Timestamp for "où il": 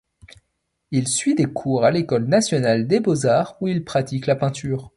3.61-3.85